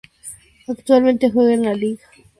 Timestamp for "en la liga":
1.53-2.01